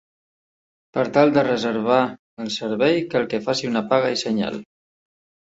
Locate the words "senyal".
4.23-4.63